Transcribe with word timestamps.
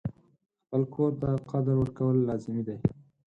خپل 0.63 0.81
کور 0.93 1.11
ته 1.21 1.29
قدر 1.49 1.75
ورکول 1.79 2.17
لازمي 2.27 2.61
دي. 2.67 2.75